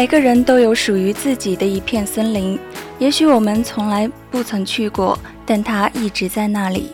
[0.00, 2.58] 每个人都有属于自己的一片森林，
[2.98, 6.92] 也许我们从来不曾去过，但它一直在那里，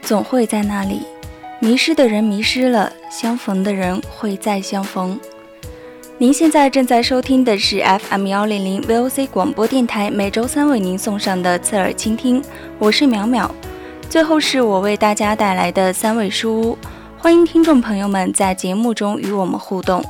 [0.00, 1.02] 总会在那里。
[1.60, 5.20] 迷失的人迷失了，相逢的人会再相逢。
[6.16, 12.42] 您现在正在收听的是 FM 幺零零 VOC 广播电台，每周三为您送上的侧耳倾听，
[12.78, 13.50] 我是淼淼。
[14.08, 16.78] 最后是我为大家带来的三味书屋，
[17.18, 20.02] 欢迎听众朋友们在节目中与我们互动。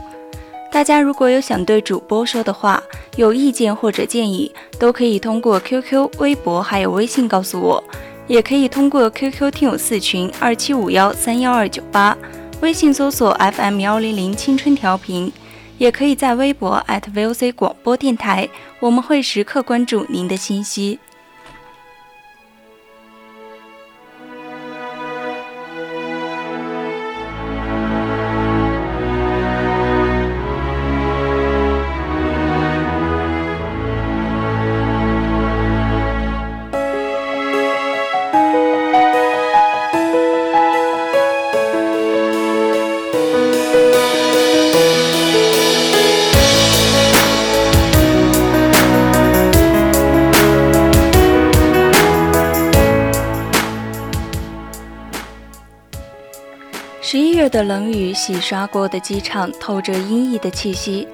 [0.79, 2.81] 大家如果有想对主播说的话，
[3.17, 7.83] 有意见或者建议，都可以通过 QQ、微博还有微信告诉我，
[8.29, 12.17] 也可以通过 QQ 听友四群二七五幺三幺二九八，
[12.61, 15.33] 微信搜索 FM 幺零零青春调频，
[15.79, 18.49] 也可以在微博 @VOC 广播电台，
[18.79, 21.01] 我们会时刻关注您的信息。
[57.01, 61.07] 十一月的冷雨洗刷过的机场透着阴翳的气息。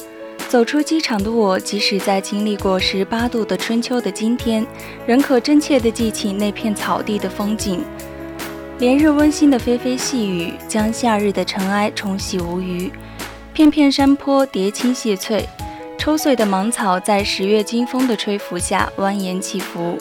[0.48, 4.66] 走出机场的我，即使在经历过十八度的春秋的今天，
[5.06, 7.84] 仍可真切地记起那片草地的风景。
[8.78, 12.90] 连日温馨的霏霏细雨，将夏日的尘埃冲洗无余。
[13.52, 15.46] 片片山坡叠青谢翠，
[15.98, 19.98] 抽穗的芒草在十月金风的吹拂下蜿蜒起伏。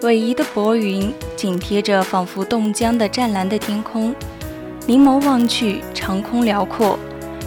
[0.00, 4.14] 逶迤的薄云紧贴着仿佛冻僵的湛蓝的天空。
[4.88, 6.96] 凝眸望去，长空辽阔，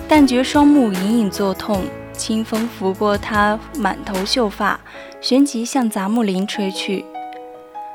[0.10, 1.84] 但觉双目隐隐作痛。
[2.12, 4.78] 清风拂过他满头秀发，
[5.22, 7.06] 旋即向杂木林吹去。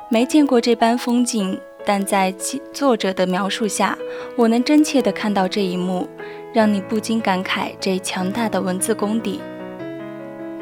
[0.08, 2.34] 没见过这般风景，但在
[2.72, 3.98] 作者的描述下，
[4.34, 6.08] 我能真切地看到这一幕，
[6.54, 9.42] 让你不禁感慨这强大的文字功底。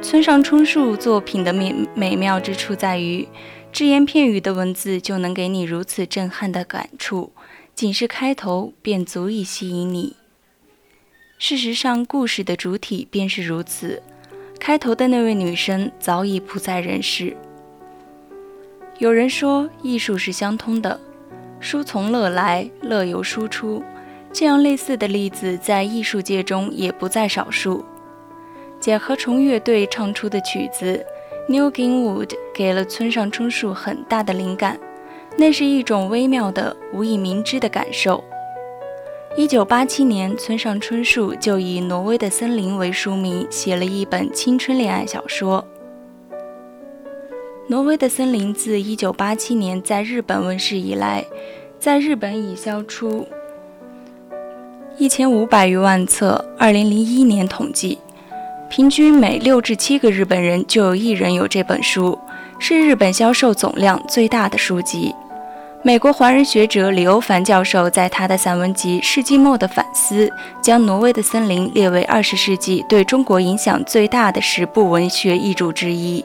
[0.02, 3.28] 村上春树作品的美美妙之处在于，
[3.70, 7.30] 只言片语的文字就能给你如此震撼的感触。
[7.74, 10.16] 仅是开头便足以吸引你。
[11.38, 14.02] 事实上，故事的主体便是如此。
[14.60, 17.36] 开头的那位女生早已不在人世。
[18.98, 21.00] 有人说，艺术是相通的，
[21.58, 23.82] 书从乐来，乐由书出。
[24.32, 27.84] 这样类似的例子在艺术界中也不在少数。
[28.78, 31.04] 甲壳虫乐队唱出的曲子
[31.52, 34.78] 《New King Wood》给了村上春树很大的灵感。
[35.36, 38.22] 那是一种微妙的、无以明知的感受。
[39.34, 45.64] 一九八七年，村上春树就以《挪威的森林》为书名，写了一本青春恋爱小说。
[47.68, 51.24] 《挪威的森林》自一九八七年在日本问世以来，
[51.78, 53.26] 在日本已销出
[54.98, 56.44] 一千五百余万册。
[56.58, 57.98] 二零零一年统计，
[58.68, 62.18] 平均每六至七个日本人就有一人有这本书，
[62.58, 65.14] 是日本销售总量最大的书籍。
[65.84, 70.28] 美国华人学者李欧凡教授在他的散文集《世纪末的反思》
[70.62, 76.24] 将《挪威的森林》列为二十世纪对中国影响最大的十部文学译著之一。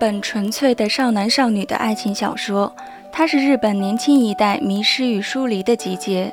[0.00, 2.74] 本纯粹的少男少女的爱情小说，
[3.12, 6.32] 它是日本年轻一代迷失与疏离的集结。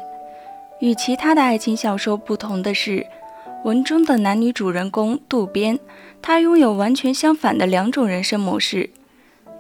[0.79, 3.05] 与其他的爱情小说不同的是，
[3.65, 5.77] 文中的男女主人公渡边，
[6.21, 8.89] 他拥有完全相反的两种人生模式。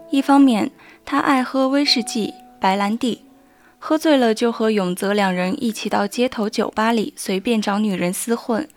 [0.09, 0.71] 一方面，
[1.03, 3.23] 他爱喝威士忌、白兰地，
[3.77, 8.69] 喝醉了就和永泽两人一起到街头酒吧里随便找女人厮混，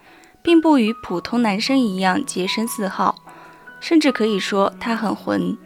[0.43, 3.15] 并不与普通男生一样洁身自好，
[3.81, 5.57] 甚至可以说他很混。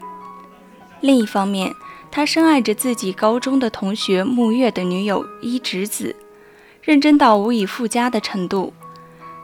[1.00, 1.75] 另一方面，
[2.11, 6.16] 他深爱着自己高中的同学木月的女友伊直子。
[6.81, 8.75] 认真到无以复加的程度。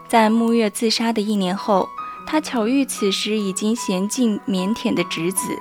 [0.06, 1.88] 在木月自杀的一年后，
[2.26, 5.58] 他巧遇此时已经娴静腼腆的直子，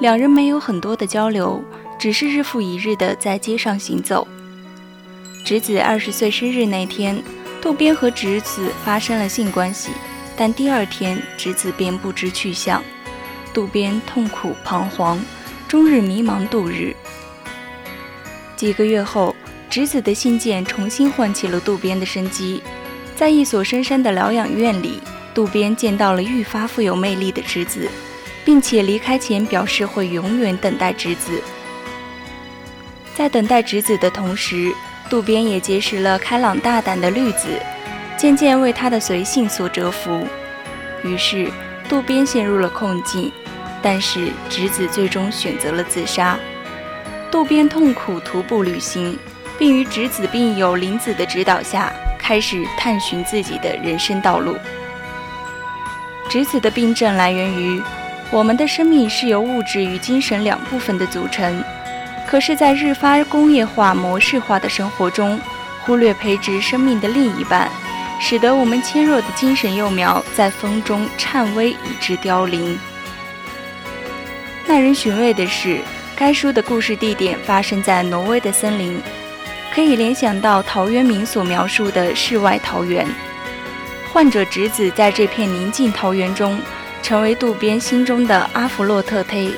[0.00, 1.62] 两人没有很多的交流，
[1.98, 4.28] 只是日复一日的在街上行走。
[5.46, 7.22] 直子二十岁生日那天，
[7.62, 9.90] 渡边和直子发生了性关系，
[10.38, 12.82] 但第二天直子便不知去向，
[13.52, 15.20] 渡边痛苦彷徨，
[15.66, 16.96] 终日迷茫度日。
[18.56, 19.36] 几个月后。
[19.70, 22.62] 直子的信件重新唤起了渡边的生机，
[23.14, 24.98] 在一所深山的疗养院里，
[25.34, 27.86] 渡边见到了愈发富有魅力的直子，
[28.46, 31.42] 并且离开前表示会永远等待直子。
[33.14, 34.72] 在等待直子的同时，
[35.10, 37.60] 渡边也结识了开朗大胆的绿子，
[38.18, 40.26] 渐渐为他的随性所折服。
[41.02, 41.50] 于是，
[41.88, 43.32] 渡边陷入了困境，
[43.80, 46.38] 但是直子最终选择了自杀。
[47.30, 49.18] 渡边痛苦徒步旅行。
[49.58, 54.56] 并于直子病友林子的指导下，开始探寻自己的人生道路。
[56.30, 57.82] 直子的病症来源于
[58.30, 61.60] 我们的生命是由物质与精神两部分的组成，
[62.24, 65.40] 可是，在日发工业化、模式化的生活中，
[65.84, 67.68] 忽略培植生命的另一半，
[68.18, 72.78] 使得我们纤弱的精神幼苗在风中颤巍，以致凋零。
[74.66, 75.80] 耐人寻味的是，
[76.16, 79.00] 该书的故事地点发生在挪威的森林。
[79.72, 83.06] 可以联想到陶渊明所描述的世外桃源。
[84.12, 86.58] 患者侄子在这片宁静桃源中，
[87.02, 89.52] 成为渡边心中的阿弗洛特忒，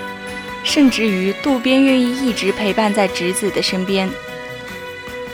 [0.62, 4.10] 甚至于渡边愿意一直陪伴在侄子的身边。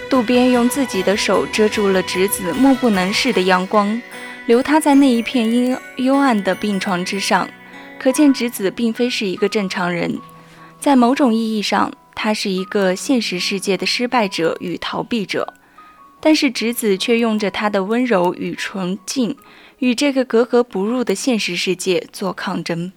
[0.09, 4.01] 渡边用自己的手遮住了直子目不能视的阳光，
[4.47, 7.49] 留他在那一片阴幽暗的病床之上，
[7.99, 10.19] 可见直子并非是一个正常人，
[10.81, 11.93] 在某种意义上。
[12.19, 15.53] 他是一个现实世界的失败者与逃避者，
[16.19, 19.37] 但是直子却用着他的温柔与纯净，
[19.81, 22.91] 与这个格格不入的现实世界做抗争。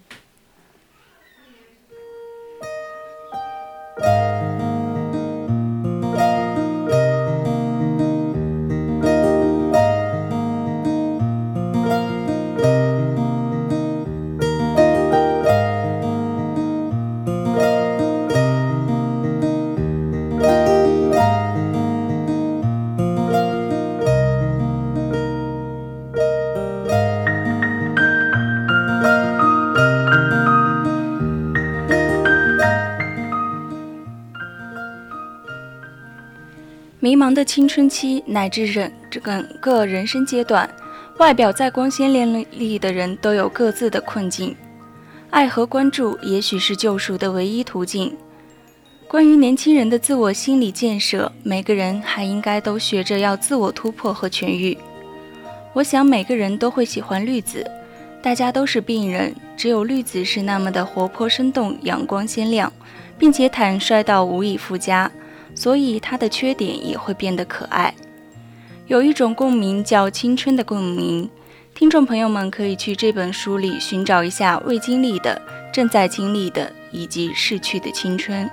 [37.02, 39.24] 迷茫的青春期乃至人整
[39.62, 40.70] 个人生阶段，
[41.18, 44.54] 外表再光鲜亮丽的人都有各自的困境。
[45.30, 48.14] 爱和关注也许是救赎的唯一途径。
[49.08, 54.78] 关于年轻人的自我心理建设，每个人还应该都学着要自我突破和痊愈。
[55.72, 57.66] 我想每个人都会喜欢绿子，
[58.22, 62.74] 大家都是病人，只有绿子是那么的活泼生动、阳光鲜亮，
[63.18, 65.10] 并且坦率到无以复加。
[65.60, 67.94] 所以他的缺点也会变得可爱。
[68.88, 71.30] 有一种共鸣叫青春的共鸣，
[71.76, 75.42] 听众朋友们可以去这本书里寻找一下未经历的、
[75.74, 78.50] 正在经历的以及逝去的青春。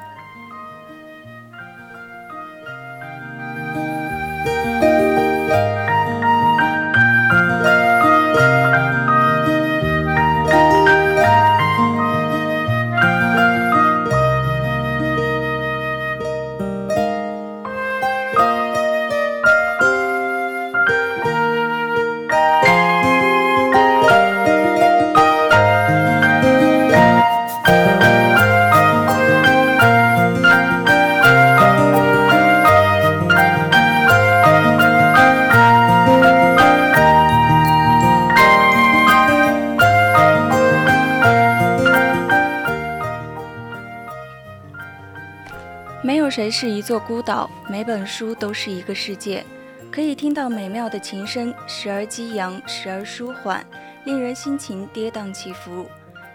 [46.37, 47.51] 谁是一座孤岛？
[47.67, 49.43] 每本书都是一个世界，
[49.91, 53.65] 可以听到美妙的琴声，时而激扬，时而舒缓，
[54.05, 55.87] 令人心情跌宕起伏。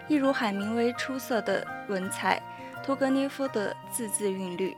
[0.08, 2.42] 一如海明威出色的文采，
[2.84, 4.76] 托格涅夫的字字韵律。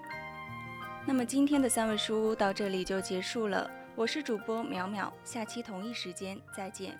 [1.07, 6.95] 那么今天的三味书屋到这里就结束了，我是主播淼淼，下期同一时间再见。